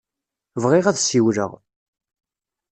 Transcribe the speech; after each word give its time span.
Bɣiɣ 0.61 0.85
ad 0.87 0.95
d-ssiwleɣ. 0.95 1.51